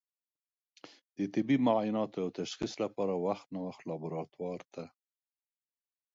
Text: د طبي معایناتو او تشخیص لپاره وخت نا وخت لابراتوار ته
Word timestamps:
د 1.15 1.17
طبي 1.33 1.57
معایناتو 1.67 2.17
او 2.25 2.29
تشخیص 2.39 2.73
لپاره 2.83 3.13
وخت 3.25 3.45
نا 3.53 3.59
وخت 3.67 3.81
لابراتوار 3.89 4.61
ته 4.73 4.83